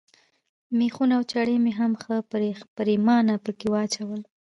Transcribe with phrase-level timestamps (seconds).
[0.77, 2.15] مېخونه او چرې مې هم ښه
[2.77, 4.21] پرېمانه پکښې واچول.